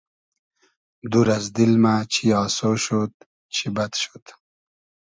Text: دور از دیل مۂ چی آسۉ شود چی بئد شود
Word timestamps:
دور 1.11 1.27
از 1.37 1.45
دیل 1.55 1.73
مۂ 1.83 1.95
چی 2.13 2.25
آسۉ 2.43 2.57
شود 2.85 3.13
چی 3.55 3.65
بئد 3.75 3.93
شود 4.01 4.25